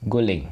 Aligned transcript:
guling. 0.00 0.48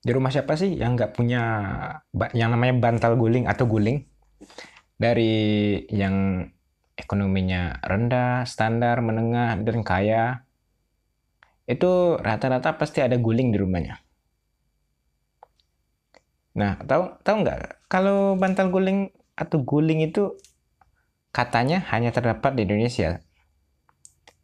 Di 0.00 0.10
rumah 0.16 0.32
siapa 0.32 0.56
sih 0.56 0.74
yang 0.74 0.96
nggak 0.96 1.12
punya 1.14 1.42
yang 2.32 2.50
namanya 2.50 2.74
bantal 2.80 3.14
guling 3.14 3.46
atau 3.46 3.68
guling? 3.68 4.08
Dari 5.00 5.32
yang 5.92 6.48
ekonominya 6.96 7.80
rendah, 7.80 8.44
standar, 8.44 9.00
menengah, 9.00 9.56
dan 9.64 9.80
kaya, 9.80 10.44
itu 11.64 12.20
rata-rata 12.20 12.76
pasti 12.76 13.00
ada 13.00 13.16
guling 13.16 13.54
di 13.54 13.58
rumahnya. 13.62 14.02
Nah, 16.58 16.76
tahu 16.84 17.22
tahu 17.22 17.36
nggak 17.46 17.86
kalau 17.86 18.34
bantal 18.34 18.68
guling 18.74 19.14
atau 19.38 19.62
guling 19.62 20.04
itu 20.04 20.36
katanya 21.30 21.80
hanya 21.94 22.10
terdapat 22.10 22.58
di 22.58 22.66
Indonesia. 22.66 23.22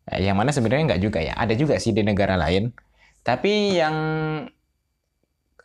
Nah, 0.07 0.19
yang 0.23 0.39
mana 0.39 0.55
sebenarnya 0.55 0.95
nggak 0.95 1.03
juga 1.03 1.19
ya. 1.23 1.35
Ada 1.35 1.55
juga 1.59 1.83
sih 1.83 1.91
di 1.91 2.07
negara 2.07 2.39
lain. 2.39 2.71
Tapi 3.27 3.75
yang 3.75 3.97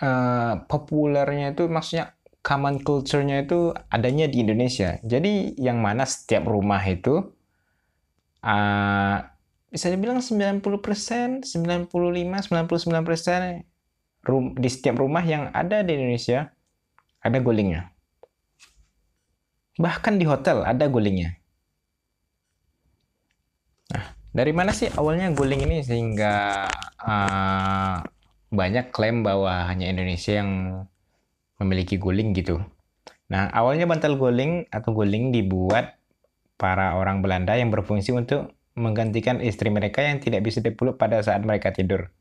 uh, 0.02 0.54
populernya 0.66 1.54
itu 1.54 1.70
maksudnya 1.70 2.18
common 2.42 2.82
culture-nya 2.82 3.46
itu 3.46 3.70
adanya 3.94 4.26
di 4.26 4.42
Indonesia. 4.42 4.98
Jadi 5.06 5.62
yang 5.62 5.78
mana 5.78 6.10
setiap 6.10 6.50
rumah 6.50 6.82
itu 6.90 7.22
uh, 8.42 9.18
bisa 9.72 9.88
dibilang 9.88 10.20
90%, 10.20 11.46
95, 11.46 11.88
99% 11.88 14.28
rum, 14.28 14.54
di 14.58 14.70
setiap 14.70 15.00
rumah 15.00 15.24
yang 15.24 15.48
ada 15.54 15.86
di 15.86 15.96
Indonesia 15.96 16.52
ada 17.22 17.38
gulingnya. 17.38 17.94
Bahkan 19.78 20.18
di 20.18 20.26
hotel 20.28 20.66
ada 20.66 20.90
gulingnya. 20.90 21.38
Dari 24.32 24.56
mana 24.56 24.72
sih 24.72 24.88
awalnya 24.96 25.28
guling 25.36 25.68
ini 25.68 25.84
sehingga 25.84 26.64
uh, 27.04 28.00
banyak 28.52 28.92
klaim 28.96 29.28
bahwa 29.28 29.68
hanya 29.68 29.92
Indonesia 29.92 30.40
yang 30.40 30.52
memiliki 31.60 32.00
guling 32.00 32.32
gitu. 32.32 32.64
Nah, 33.32 33.48
awalnya 33.52 33.88
bantal 33.88 34.16
guling 34.16 34.68
atau 34.72 34.92
guling 34.92 35.32
dibuat 35.32 36.00
para 36.56 36.96
orang 37.00 37.24
Belanda 37.24 37.56
yang 37.56 37.72
berfungsi 37.72 38.12
untuk 38.12 38.56
menggantikan 38.76 39.44
istri 39.44 39.68
mereka 39.68 40.04
yang 40.04 40.24
tidak 40.24 40.48
bisa 40.48 40.64
dipeluk 40.64 40.96
pada 40.96 41.20
saat 41.20 41.44
mereka 41.44 41.76
tidur. 41.76 42.12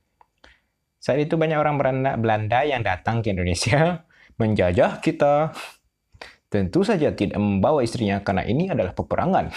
Saat 1.00 1.22
itu 1.22 1.38
banyak 1.38 1.56
orang 1.56 1.78
Belanda 2.18 2.60
yang 2.66 2.82
datang 2.84 3.22
ke 3.22 3.32
Indonesia 3.32 4.02
menjajah 4.40 4.98
kita 4.98 5.54
tentu 6.50 6.82
saja 6.82 7.14
tidak 7.14 7.38
membawa 7.38 7.86
istrinya 7.86 8.18
karena 8.20 8.42
ini 8.42 8.70
adalah 8.70 8.90
peperangan. 8.94 9.54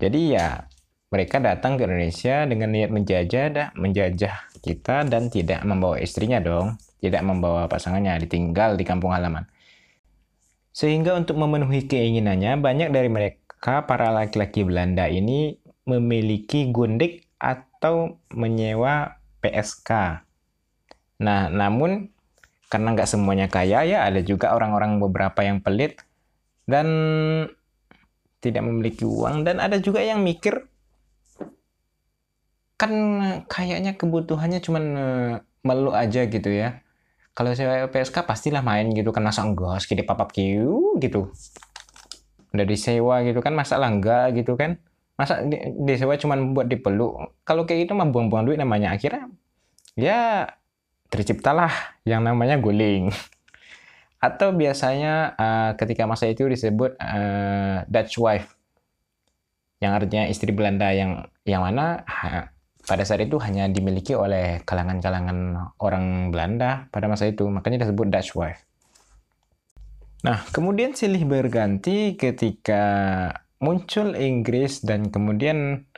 Jadi 0.00 0.32
ya 0.32 0.64
mereka 1.10 1.42
datang 1.42 1.76
ke 1.76 1.84
Indonesia 1.84 2.46
dengan 2.46 2.70
niat 2.72 2.90
menjajah, 2.94 3.44
dah, 3.50 3.68
menjajah 3.74 4.34
kita 4.62 5.04
dan 5.04 5.26
tidak 5.28 5.60
membawa 5.66 5.98
istrinya 5.98 6.38
dong, 6.38 6.78
tidak 7.02 7.20
membawa 7.26 7.66
pasangannya, 7.66 8.22
ditinggal 8.24 8.78
di 8.78 8.86
kampung 8.86 9.10
halaman. 9.10 9.44
Sehingga 10.70 11.18
untuk 11.18 11.36
memenuhi 11.36 11.90
keinginannya, 11.90 12.62
banyak 12.62 12.94
dari 12.94 13.10
mereka 13.10 13.82
para 13.84 14.14
laki-laki 14.14 14.62
Belanda 14.62 15.10
ini 15.10 15.58
memiliki 15.82 16.70
gundik 16.70 17.26
atau 17.42 18.22
menyewa 18.30 19.18
PSK. 19.42 20.22
Nah, 21.20 21.50
namun 21.50 22.14
karena 22.70 22.94
nggak 22.94 23.10
semuanya 23.10 23.50
kaya 23.50 23.82
ya 23.82 24.06
ada 24.06 24.22
juga 24.22 24.54
orang-orang 24.54 25.02
beberapa 25.02 25.42
yang 25.42 25.58
pelit 25.58 25.98
dan 26.70 26.86
tidak 28.40 28.64
memiliki 28.64 29.04
uang. 29.04 29.44
Dan 29.44 29.60
ada 29.60 29.76
juga 29.78 30.00
yang 30.00 30.24
mikir 30.24 30.66
kan 32.80 32.92
kayaknya 33.44 33.92
kebutuhannya 34.00 34.64
cuma 34.64 34.80
eh, 34.80 35.32
melu 35.64 35.92
aja 35.92 36.24
gitu 36.24 36.48
ya. 36.48 36.80
Kalau 37.36 37.52
saya 37.54 37.86
PSK 37.88 38.24
pastilah 38.26 38.60
main 38.64 38.90
gitu 38.92 39.12
kan 39.14 39.22
masa 39.24 39.44
enggak 39.44 39.84
papap 40.08 40.32
kiu 40.32 40.96
gitu. 40.98 41.30
Udah 42.50 42.66
disewa 42.66 43.22
gitu 43.22 43.38
kan 43.44 43.54
masa 43.54 43.78
enggak 43.78 44.34
gitu 44.34 44.56
kan? 44.56 44.80
Masa 45.14 45.44
disewa 45.84 46.16
cuma 46.16 46.40
buat 46.40 46.66
dipeluk? 46.66 47.36
Kalau 47.44 47.68
kayak 47.68 47.86
gitu 47.88 47.92
mah 47.92 48.08
buang-buang 48.08 48.48
duit 48.48 48.58
namanya. 48.58 48.96
Akhirnya 48.96 49.28
ya 49.94 50.48
terciptalah 51.12 51.70
yang 52.08 52.24
namanya 52.24 52.56
guling. 52.56 53.12
Atau 54.20 54.52
biasanya 54.52 55.32
uh, 55.34 55.70
ketika 55.80 56.04
masa 56.04 56.28
itu 56.28 56.44
disebut 56.44 57.00
uh, 57.00 57.88
Dutch 57.88 58.20
wife, 58.20 58.52
yang 59.80 59.96
artinya 59.96 60.28
istri 60.28 60.52
Belanda 60.52 60.92
yang 60.92 61.24
yang 61.48 61.64
mana 61.64 62.04
ha, 62.04 62.52
pada 62.84 63.00
saat 63.00 63.24
itu 63.24 63.40
hanya 63.40 63.64
dimiliki 63.72 64.12
oleh 64.12 64.60
kalangan-kalangan 64.68 65.72
orang 65.80 66.28
Belanda 66.28 66.84
pada 66.92 67.08
masa 67.08 67.32
itu, 67.32 67.48
makanya 67.48 67.88
disebut 67.88 68.12
Dutch 68.12 68.36
wife. 68.36 68.60
Nah, 70.20 70.44
kemudian 70.52 70.92
silih 70.92 71.24
berganti 71.24 72.12
ketika 72.20 72.84
muncul 73.56 74.12
Inggris 74.12 74.84
dan 74.84 75.08
kemudian 75.08 75.88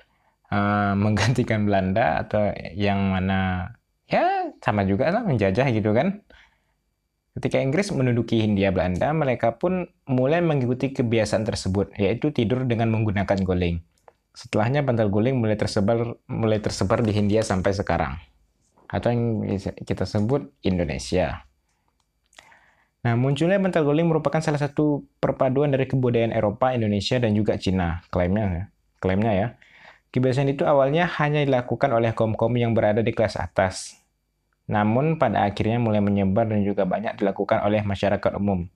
uh, 0.50 0.94
menggantikan 1.04 1.66
Belanda 1.66 2.22
atau 2.22 2.54
yang 2.78 3.18
mana 3.18 3.72
ya 4.06 4.52
sama 4.62 4.86
juga 4.86 5.10
lah 5.10 5.26
menjajah 5.26 5.66
gitu 5.74 5.90
kan. 5.90 6.22
Ketika 7.32 7.56
Inggris 7.64 7.88
menduduki 7.96 8.44
Hindia 8.44 8.68
Belanda, 8.76 9.08
mereka 9.16 9.56
pun 9.56 9.88
mulai 10.04 10.44
mengikuti 10.44 10.92
kebiasaan 10.92 11.48
tersebut, 11.48 11.96
yaitu 11.96 12.28
tidur 12.28 12.68
dengan 12.68 12.92
menggunakan 12.92 13.40
guling. 13.40 13.80
Setelahnya 14.36 14.84
bantal 14.84 15.08
guling 15.08 15.40
mulai 15.40 15.56
tersebar 15.56 16.16
mulai 16.28 16.60
tersebar 16.60 17.00
di 17.00 17.12
Hindia 17.16 17.40
sampai 17.40 17.72
sekarang. 17.72 18.20
Atau 18.84 19.16
yang 19.16 19.48
kita 19.80 20.04
sebut 20.04 20.52
Indonesia. 20.60 21.48
Nah, 23.02 23.16
munculnya 23.16 23.56
bantal 23.58 23.88
guling 23.88 24.06
merupakan 24.12 24.44
salah 24.44 24.60
satu 24.60 25.08
perpaduan 25.16 25.72
dari 25.72 25.88
kebudayaan 25.88 26.36
Eropa, 26.36 26.70
Indonesia, 26.76 27.16
dan 27.16 27.32
juga 27.32 27.56
Cina, 27.56 28.04
klaimnya 28.12 28.44
ya. 28.46 28.64
Klaimnya 29.00 29.32
ya. 29.32 29.48
Kebiasaan 30.12 30.52
itu 30.52 30.68
awalnya 30.68 31.08
hanya 31.18 31.40
dilakukan 31.40 31.88
oleh 31.88 32.12
kaum-kaum 32.12 32.52
yang 32.60 32.76
berada 32.76 33.00
di 33.00 33.16
kelas 33.16 33.40
atas, 33.40 34.01
namun 34.72 35.20
pada 35.20 35.44
akhirnya 35.44 35.76
mulai 35.76 36.00
menyebar 36.00 36.48
dan 36.48 36.64
juga 36.64 36.88
banyak 36.88 37.20
dilakukan 37.20 37.60
oleh 37.60 37.84
masyarakat 37.84 38.32
umum. 38.40 38.72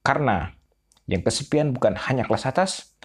Karena 0.00 0.48
yang 1.04 1.20
kesepian 1.20 1.76
bukan 1.76 2.00
hanya 2.00 2.24
kelas 2.24 2.48
atas, 2.48 2.96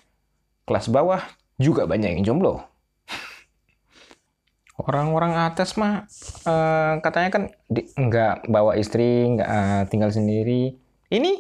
kelas 0.64 0.88
bawah 0.88 1.20
juga 1.60 1.84
banyak 1.84 2.16
yang 2.16 2.24
jomblo. 2.24 2.64
Orang-orang 4.88 5.36
atas 5.36 5.76
mah 5.76 6.08
uh, 6.48 7.04
katanya 7.04 7.30
kan 7.36 7.44
di, 7.68 7.84
nggak 7.92 8.48
bawa 8.48 8.80
istri, 8.80 9.28
nggak 9.36 9.50
uh, 9.52 9.84
tinggal 9.92 10.08
sendiri. 10.08 10.80
Ini 11.12 11.36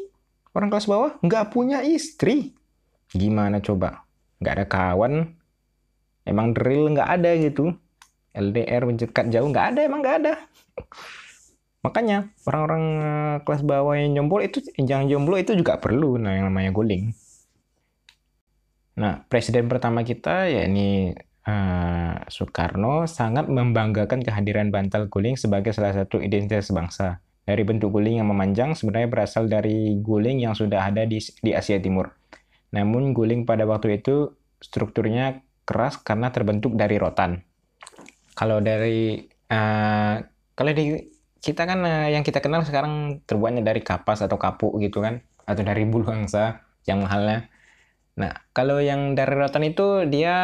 orang 0.51 0.67
kelas 0.67 0.91
bawah 0.91 1.15
nggak 1.23 1.55
punya 1.55 1.79
istri. 1.79 2.51
Gimana 3.15 3.63
coba? 3.63 4.03
Nggak 4.43 4.53
ada 4.59 4.65
kawan, 4.67 5.13
emang 6.27 6.51
drill 6.51 6.91
nggak 6.91 7.07
ada 7.07 7.31
gitu. 7.39 7.71
LDR 8.33 8.85
mendekat 8.85 9.25
jauh 9.33 9.47
nggak 9.49 9.67
ada, 9.75 9.79
emang 9.85 9.99
nggak 10.01 10.17
ada. 10.23 10.33
Makanya 11.79 12.27
orang-orang 12.43 12.83
eh, 12.99 13.37
kelas 13.47 13.63
bawah 13.63 13.95
yang 13.95 14.11
jomblo 14.19 14.43
itu 14.43 14.59
yang 14.75 15.07
jomblo 15.07 15.39
itu 15.39 15.55
juga 15.55 15.79
perlu 15.79 16.19
nah 16.19 16.35
yang 16.35 16.51
namanya 16.51 16.75
guling. 16.75 17.15
Nah, 18.99 19.23
presiden 19.31 19.71
pertama 19.71 20.03
kita 20.03 20.51
yakni 20.51 21.15
uh, 21.47 22.19
Soekarno 22.27 23.07
sangat 23.07 23.47
membanggakan 23.47 24.19
kehadiran 24.19 24.75
bantal 24.75 25.07
guling 25.07 25.39
sebagai 25.39 25.71
salah 25.71 25.95
satu 25.95 26.19
identitas 26.19 26.67
bangsa. 26.75 27.23
Dari 27.47 27.63
bentuk 27.63 27.95
guling 27.95 28.19
yang 28.19 28.27
memanjang 28.27 28.75
sebenarnya 28.75 29.07
berasal 29.07 29.47
dari 29.47 29.97
guling 30.03 30.43
yang 30.43 30.51
sudah 30.51 30.91
ada 30.91 31.07
di, 31.07 31.17
di 31.39 31.55
Asia 31.55 31.79
Timur. 31.79 32.11
Namun 32.75 33.15
guling 33.15 33.47
pada 33.47 33.63
waktu 33.63 34.03
itu 34.03 34.35
strukturnya 34.59 35.41
keras 35.63 35.97
karena 35.97 36.29
terbentuk 36.29 36.75
dari 36.75 36.99
rotan. 36.99 37.41
Kalau 38.39 38.63
dari 38.63 39.19
uh, 39.51 40.15
kalau 40.55 40.71
di 40.71 40.95
kita 41.43 41.67
kan 41.67 41.83
uh, 41.83 42.07
yang 42.07 42.23
kita 42.23 42.39
kenal 42.39 42.63
sekarang 42.63 43.19
terbuatnya 43.27 43.67
dari 43.67 43.83
kapas 43.83 44.23
atau 44.23 44.39
kapuk 44.39 44.79
gitu 44.79 45.03
kan 45.03 45.19
atau 45.43 45.59
dari 45.59 45.83
bulu 45.83 46.07
angsa 46.07 46.63
yang 46.87 47.03
mahalnya. 47.03 47.51
Nah, 48.19 48.35
kalau 48.51 48.83
yang 48.83 49.15
dari 49.15 49.33
rotan 49.35 49.63
itu 49.63 50.03
dia 50.11 50.35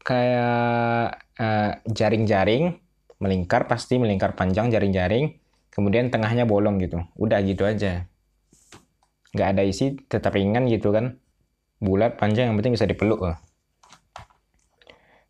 kayak 0.00 1.20
eh, 1.36 1.70
jaring-jaring 1.84 2.64
uh, 2.72 3.20
melingkar 3.20 3.68
pasti 3.68 4.00
melingkar 4.00 4.32
panjang 4.32 4.72
jaring-jaring, 4.72 5.36
kemudian 5.68 6.08
tengahnya 6.08 6.48
bolong 6.48 6.80
gitu. 6.80 7.04
Udah 7.20 7.44
gitu 7.44 7.68
aja. 7.68 8.08
Nggak 9.36 9.48
ada 9.52 9.62
isi, 9.68 10.00
tetap 10.08 10.32
ringan 10.32 10.64
gitu 10.72 10.96
kan. 10.96 11.20
Bulat, 11.76 12.16
panjang, 12.16 12.48
yang 12.48 12.56
penting 12.56 12.72
bisa 12.72 12.88
dipeluk. 12.88 13.20
Uh. 13.20 13.36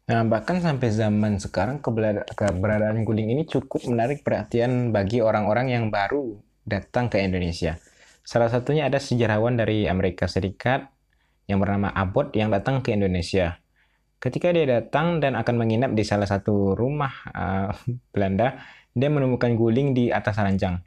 Nah, 0.04 0.20
bahkan 0.28 0.60
sampai 0.60 0.92
zaman 0.92 1.40
sekarang 1.40 1.80
keberadaan 1.80 3.08
guling 3.08 3.32
ini 3.32 3.48
cukup 3.48 3.88
menarik 3.88 4.20
perhatian 4.20 4.92
bagi 4.92 5.24
orang-orang 5.24 5.72
yang 5.72 5.84
baru 5.88 6.36
datang 6.68 7.08
ke 7.08 7.24
Indonesia. 7.24 7.80
Salah 8.20 8.52
satunya 8.52 8.84
ada 8.84 9.00
sejarawan 9.00 9.56
dari 9.56 9.88
Amerika 9.88 10.28
Serikat 10.28 10.92
yang 11.48 11.56
bernama 11.60 11.88
Abot 11.88 12.28
yang 12.36 12.52
datang 12.52 12.84
ke 12.84 12.92
Indonesia. 12.92 13.60
Ketika 14.20 14.52
dia 14.52 14.64
datang 14.80 15.24
dan 15.24 15.40
akan 15.40 15.56
menginap 15.56 15.92
di 15.92 16.04
salah 16.04 16.28
satu 16.28 16.76
rumah 16.76 17.12
uh, 17.32 17.72
Belanda, 18.12 18.60
dia 18.92 19.08
menemukan 19.08 19.56
guling 19.56 19.96
di 19.96 20.12
atas 20.12 20.36
ranjang. 20.36 20.84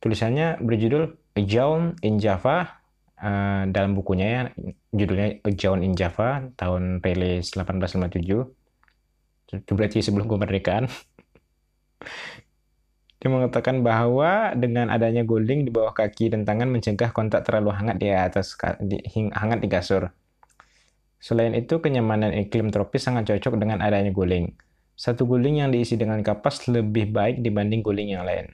Tulisannya 0.00 0.60
berjudul 0.60 1.36
A 1.36 1.40
Jaun 1.44 1.96
in 2.04 2.20
Java. 2.20 2.81
Uh, 3.22 3.70
dalam 3.70 3.94
bukunya 3.94 4.26
ya, 4.26 4.42
judulnya 4.90 5.38
Jaun 5.54 5.86
in 5.86 5.94
Java 5.94 6.42
tahun 6.58 6.98
rilis 6.98 7.54
1857. 7.54 8.18
Itu 9.52 9.72
berarti 9.78 10.02
sebelum 10.02 10.26
kemerdekaan. 10.26 10.90
Dia 13.22 13.30
mengatakan 13.30 13.86
bahwa 13.86 14.50
dengan 14.58 14.90
adanya 14.90 15.22
guling 15.22 15.62
di 15.62 15.70
bawah 15.70 15.94
kaki 15.94 16.34
dan 16.34 16.42
tangan 16.42 16.66
mencegah 16.66 17.14
kontak 17.14 17.46
terlalu 17.46 17.70
hangat 17.70 18.02
di 18.02 18.10
atas 18.10 18.58
di, 18.82 18.98
hangat 19.30 19.62
di 19.62 19.70
kasur. 19.70 20.10
Selain 21.22 21.54
itu, 21.54 21.78
kenyamanan 21.78 22.34
iklim 22.34 22.74
tropis 22.74 23.06
sangat 23.06 23.30
cocok 23.30 23.62
dengan 23.62 23.78
adanya 23.78 24.10
guling. 24.10 24.50
Satu 24.98 25.22
guling 25.22 25.62
yang 25.62 25.70
diisi 25.70 25.94
dengan 25.94 26.18
kapas 26.26 26.66
lebih 26.66 27.14
baik 27.14 27.46
dibanding 27.46 27.86
guling 27.86 28.10
yang 28.10 28.26
lain. 28.26 28.50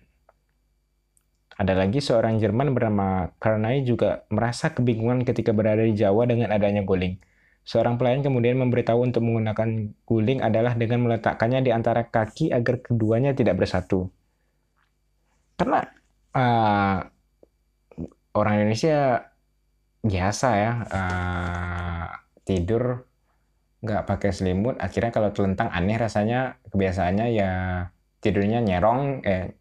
Ada 1.58 1.74
lagi 1.74 1.98
seorang 1.98 2.38
Jerman 2.38 2.70
bernama 2.70 3.34
Karnay 3.42 3.82
juga 3.82 4.22
merasa 4.30 4.70
kebingungan 4.70 5.26
ketika 5.26 5.50
berada 5.50 5.82
di 5.82 5.98
Jawa 5.98 6.24
dengan 6.30 6.54
adanya 6.54 6.86
guling. 6.86 7.18
Seorang 7.66 7.98
pelayan 7.98 8.22
kemudian 8.22 8.56
memberitahu 8.62 9.02
untuk 9.02 9.26
menggunakan 9.26 9.92
guling 10.06 10.40
adalah 10.40 10.78
dengan 10.78 11.04
meletakkannya 11.04 11.60
di 11.66 11.74
antara 11.74 12.06
kaki 12.06 12.54
agar 12.54 12.80
keduanya 12.80 13.34
tidak 13.34 13.58
bersatu 13.58 14.08
karena 15.58 15.82
uh, 16.38 16.98
orang 18.38 18.54
Indonesia 18.62 19.26
biasa 20.06 20.48
ya 20.54 20.72
uh, 20.86 22.06
tidur 22.46 23.02
nggak 23.82 24.06
pakai 24.06 24.30
selimut 24.30 24.78
akhirnya 24.78 25.10
kalau 25.10 25.34
telentang 25.34 25.66
aneh 25.74 25.98
rasanya 25.98 26.62
kebiasaannya 26.70 27.26
ya 27.34 27.50
tidurnya 28.22 28.62
nyerong 28.62 29.26
eh 29.26 29.57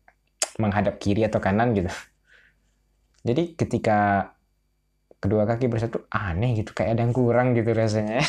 menghadap 0.58 1.00
kiri 1.02 1.26
atau 1.26 1.42
kanan 1.42 1.74
gitu 1.78 1.90
jadi 3.26 3.58
ketika 3.58 4.32
kedua 5.18 5.50
kaki 5.50 5.66
bersatu 5.72 6.06
aneh 6.14 6.62
gitu 6.62 6.74
kayak 6.78 6.98
ada 6.98 7.02
yang 7.06 7.14
kurang 7.16 7.58
gitu 7.58 7.74
rasanya 7.74 8.22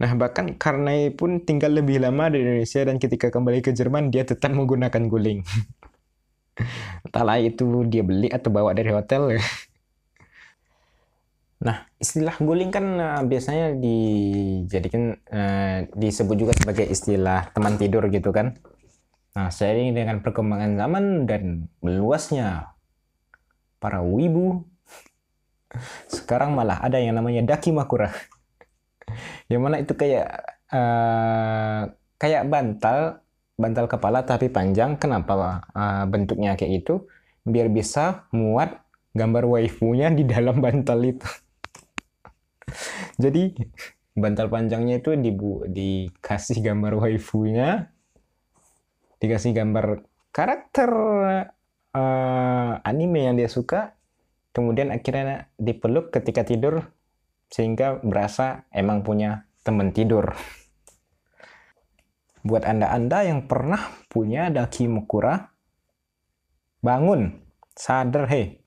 Nah, 0.00 0.16
bahkan 0.16 0.56
Karnai 0.56 1.12
pun 1.12 1.44
tinggal 1.44 1.76
lebih 1.76 2.00
lama 2.00 2.32
di 2.32 2.40
Indonesia 2.40 2.80
dan 2.80 2.96
ketika 2.96 3.28
kembali 3.28 3.60
ke 3.60 3.76
Jerman 3.76 4.08
dia 4.08 4.24
tetap 4.24 4.48
menggunakan 4.56 5.12
guling. 5.12 5.44
Entahlah 7.04 7.36
itu 7.36 7.84
dia 7.84 8.00
beli 8.00 8.32
atau 8.32 8.48
bawa 8.48 8.72
dari 8.72 8.88
hotel. 8.96 9.36
nah, 11.68 11.84
istilah 12.00 12.32
guling 12.40 12.72
kan 12.72 12.84
uh, 12.96 13.22
biasanya 13.28 13.76
dijadikan 13.76 15.20
uh, 15.28 15.84
disebut 15.92 16.36
juga 16.48 16.52
sebagai 16.56 16.88
istilah 16.88 17.52
teman 17.52 17.76
tidur 17.76 18.08
gitu 18.08 18.32
kan. 18.32 18.56
Nah, 19.30 19.48
seiring 19.50 19.94
dengan 19.94 20.18
perkembangan 20.24 20.74
zaman 20.74 21.04
dan 21.30 21.70
meluasnya 21.78 22.74
para 23.78 24.02
wibu, 24.02 24.66
sekarang 26.10 26.58
malah 26.58 26.82
ada 26.82 26.98
yang 26.98 27.14
namanya 27.14 27.54
daki 27.54 27.70
makura. 27.70 28.10
Yang 29.46 29.60
mana 29.62 29.76
itu 29.78 29.92
kayak 29.94 30.26
uh, 30.70 31.90
kayak 32.18 32.46
bantal 32.50 33.22
bantal 33.54 33.86
kepala 33.86 34.26
tapi 34.26 34.50
panjang. 34.50 34.98
Kenapa 34.98 35.62
uh, 35.74 36.04
bentuknya 36.10 36.58
kayak 36.58 36.86
itu 36.86 37.06
biar 37.46 37.70
bisa 37.70 38.26
muat 38.34 38.82
gambar 39.14 39.46
waifunya 39.46 40.10
di 40.10 40.26
dalam 40.26 40.58
bantal 40.58 40.98
itu. 41.06 41.26
Jadi 43.22 43.54
bantal 44.14 44.50
panjangnya 44.50 45.02
itu 45.02 45.14
dibu 45.14 45.66
dikasih 45.70 46.62
gambar 46.66 46.98
waifunya 46.98 47.89
dikasih 49.20 49.52
gambar 49.52 50.04
karakter 50.32 50.90
uh, 51.92 52.72
anime 52.82 53.28
yang 53.28 53.36
dia 53.36 53.52
suka 53.52 53.94
kemudian 54.50 54.90
akhirnya 54.90 55.46
dipeluk 55.60 56.10
ketika 56.10 56.42
tidur 56.42 56.90
sehingga 57.50 57.98
berasa 58.00 58.64
emang 58.70 59.02
punya 59.02 59.50
teman 59.66 59.90
tidur. 59.90 60.32
Buat 62.40 62.64
Anda-Anda 62.64 63.28
yang 63.28 63.44
pernah 63.44 63.92
punya 64.08 64.48
daki 64.48 64.88
mekura, 64.88 65.52
bangun, 66.80 67.36
sadar 67.76 68.24
hei, 68.32 68.64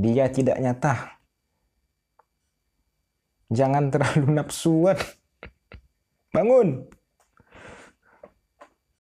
dia 0.00 0.32
tidak 0.32 0.56
nyata. 0.56 1.20
Jangan 3.52 3.92
terlalu 3.92 4.26
nafsuan. 4.40 4.96
Bangun. 6.32 6.88